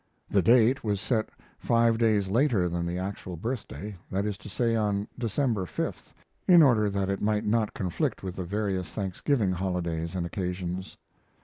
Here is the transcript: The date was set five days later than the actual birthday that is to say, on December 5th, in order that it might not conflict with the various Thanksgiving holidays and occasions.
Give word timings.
The 0.31 0.41
date 0.41 0.83
was 0.83 0.99
set 0.99 1.29
five 1.59 1.99
days 1.99 2.27
later 2.27 2.67
than 2.67 2.87
the 2.87 2.97
actual 2.97 3.37
birthday 3.37 3.95
that 4.09 4.25
is 4.25 4.35
to 4.39 4.49
say, 4.49 4.75
on 4.75 5.07
December 5.15 5.67
5th, 5.67 6.13
in 6.47 6.63
order 6.63 6.89
that 6.89 7.11
it 7.11 7.21
might 7.21 7.45
not 7.45 7.75
conflict 7.75 8.23
with 8.23 8.35
the 8.37 8.43
various 8.43 8.89
Thanksgiving 8.89 9.51
holidays 9.51 10.15
and 10.15 10.25
occasions. 10.25 10.97